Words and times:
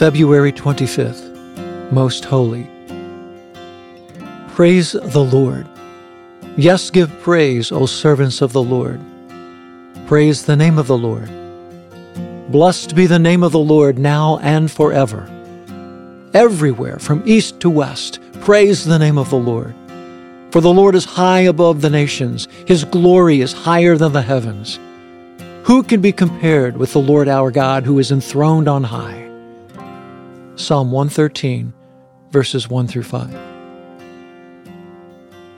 February 0.00 0.50
25th, 0.50 1.92
Most 1.92 2.24
Holy. 2.24 2.66
Praise 4.48 4.92
the 4.92 5.22
Lord. 5.22 5.68
Yes, 6.56 6.88
give 6.88 7.10
praise, 7.20 7.70
O 7.70 7.84
servants 7.84 8.40
of 8.40 8.54
the 8.54 8.62
Lord. 8.62 8.98
Praise 10.06 10.46
the 10.46 10.56
name 10.56 10.78
of 10.78 10.86
the 10.86 10.96
Lord. 10.96 11.28
Blessed 12.50 12.96
be 12.96 13.04
the 13.04 13.18
name 13.18 13.42
of 13.42 13.52
the 13.52 13.58
Lord 13.58 13.98
now 13.98 14.38
and 14.38 14.70
forever. 14.70 15.28
Everywhere, 16.32 16.98
from 16.98 17.22
east 17.26 17.60
to 17.60 17.68
west, 17.68 18.20
praise 18.40 18.86
the 18.86 18.98
name 18.98 19.18
of 19.18 19.28
the 19.28 19.36
Lord. 19.36 19.74
For 20.50 20.62
the 20.62 20.72
Lord 20.72 20.94
is 20.94 21.04
high 21.04 21.40
above 21.40 21.82
the 21.82 21.90
nations, 21.90 22.48
his 22.66 22.84
glory 22.84 23.42
is 23.42 23.52
higher 23.52 23.98
than 23.98 24.14
the 24.14 24.22
heavens. 24.22 24.78
Who 25.64 25.82
can 25.82 26.00
be 26.00 26.10
compared 26.10 26.78
with 26.78 26.94
the 26.94 27.02
Lord 27.02 27.28
our 27.28 27.50
God 27.50 27.84
who 27.84 27.98
is 27.98 28.10
enthroned 28.10 28.66
on 28.66 28.84
high? 28.84 29.29
Psalm 30.56 30.90
113, 30.90 31.72
verses 32.30 32.68
1 32.68 32.86
through 32.86 33.04
5. 33.04 33.34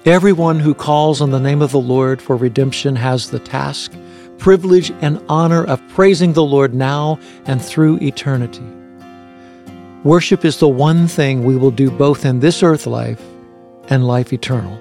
Everyone 0.04 0.60
who 0.60 0.74
calls 0.74 1.20
on 1.20 1.30
the 1.30 1.40
name 1.40 1.62
of 1.62 1.72
the 1.72 1.80
Lord 1.80 2.20
for 2.20 2.36
redemption 2.36 2.94
has 2.96 3.30
the 3.30 3.38
task, 3.38 3.92
privilege, 4.38 4.92
and 5.00 5.24
honor 5.28 5.64
of 5.64 5.80
praising 5.88 6.32
the 6.32 6.44
Lord 6.44 6.74
now 6.74 7.18
and 7.46 7.62
through 7.62 7.98
eternity. 7.98 8.66
Worship 10.04 10.44
is 10.44 10.58
the 10.58 10.68
one 10.68 11.08
thing 11.08 11.44
we 11.44 11.56
will 11.56 11.70
do 11.70 11.90
both 11.90 12.24
in 12.24 12.40
this 12.40 12.62
earth 12.62 12.86
life 12.86 13.22
and 13.88 14.06
life 14.06 14.32
eternal. 14.32 14.78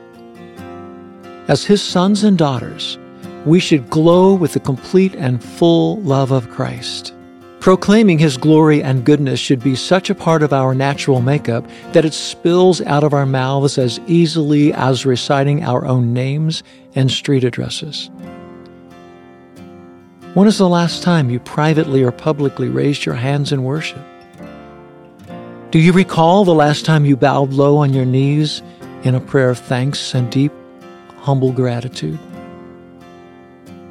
As 1.48 1.64
His 1.64 1.82
sons 1.82 2.24
and 2.24 2.38
daughters, 2.38 2.98
we 3.46 3.60
should 3.60 3.90
glow 3.90 4.34
with 4.34 4.54
the 4.54 4.60
complete 4.60 5.16
and 5.16 5.44
full 5.44 6.00
love 6.02 6.32
of 6.32 6.50
Christ. 6.50 7.14
Proclaiming 7.62 8.18
His 8.18 8.38
glory 8.38 8.82
and 8.82 9.06
goodness 9.06 9.40
should 9.40 9.64
be 9.64 9.76
such 9.76 10.10
a 10.10 10.16
part 10.16 10.42
of 10.42 10.52
our 10.52 10.74
natural 10.74 11.22
makeup 11.22 11.64
that 11.92 12.06
it 12.06 12.14
spills 12.16 12.82
out 12.82 13.04
of 13.04 13.14
our 13.14 13.28
mouths 13.28 13.78
as 13.78 14.00
easily 14.08 14.74
as 14.74 15.06
reciting 15.06 15.64
our 15.64 15.86
own 15.86 16.12
names 16.12 16.64
and 16.96 17.12
street 17.12 17.44
addresses. 17.44 18.10
When 20.34 20.48
is 20.48 20.58
the 20.58 20.68
last 20.68 21.04
time 21.04 21.30
you 21.30 21.40
privately 21.40 22.02
or 22.02 22.12
publicly 22.12 22.68
raised 22.68 23.06
your 23.06 23.14
hands 23.14 23.52
in 23.52 23.64
worship? 23.64 24.02
Do 25.70 25.78
you 25.78 25.94
recall 25.94 26.46
the 26.46 26.56
last 26.56 26.84
time 26.84 27.06
you 27.06 27.16
bowed 27.16 27.54
low 27.54 27.78
on 27.78 27.94
your 27.94 28.06
knees 28.06 28.64
in 29.04 29.14
a 29.14 29.22
prayer 29.22 29.52
of 29.52 29.60
thanks 29.60 30.16
and 30.16 30.32
deep, 30.32 30.52
humble 31.18 31.52
gratitude? 31.52 32.18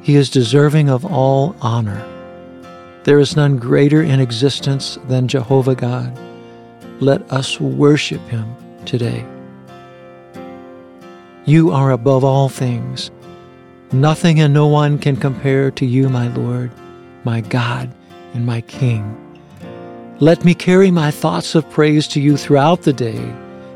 He 0.01 0.17
is 0.17 0.29
deserving 0.29 0.89
of 0.89 1.05
all 1.05 1.55
honor. 1.61 2.05
There 3.03 3.19
is 3.19 3.35
none 3.35 3.57
greater 3.57 4.03
in 4.03 4.19
existence 4.19 4.99
than 5.07 5.27
Jehovah 5.27 5.75
God. 5.75 6.17
Let 6.99 7.21
us 7.31 7.59
worship 7.59 8.21
him 8.27 8.55
today. 8.85 9.25
You 11.45 11.71
are 11.71 11.91
above 11.91 12.23
all 12.23 12.47
things. 12.47 13.09
Nothing 13.91 14.39
and 14.39 14.53
no 14.53 14.67
one 14.67 14.99
can 14.99 15.17
compare 15.17 15.71
to 15.71 15.85
you, 15.85 16.09
my 16.09 16.27
Lord, 16.27 16.71
my 17.23 17.41
God, 17.41 17.91
and 18.35 18.45
my 18.45 18.61
King. 18.61 19.17
Let 20.19 20.45
me 20.45 20.53
carry 20.53 20.91
my 20.91 21.09
thoughts 21.09 21.55
of 21.55 21.67
praise 21.71 22.07
to 22.09 22.21
you 22.21 22.37
throughout 22.37 22.83
the 22.83 22.93
day 22.93 23.17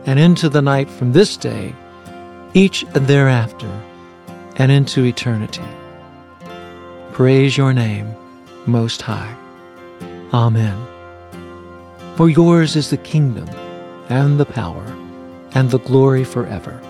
and 0.06 0.20
into 0.20 0.48
the 0.48 0.62
night 0.62 0.88
from 0.88 1.12
this 1.12 1.36
day, 1.36 1.74
each 2.54 2.86
thereafter, 2.94 3.72
and 4.58 4.72
into 4.72 5.04
eternity. 5.04 5.66
Praise 7.12 7.58
your 7.58 7.74
name, 7.74 8.16
Most 8.66 9.02
High. 9.02 9.36
Amen. 10.34 10.78
For 12.16 12.30
yours 12.30 12.76
is 12.76 12.90
the 12.90 12.98
kingdom, 12.98 13.50
and 14.10 14.40
the 14.40 14.46
power, 14.46 14.86
and 15.54 15.70
the 15.70 15.80
glory 15.80 16.24
forever. 16.24 16.82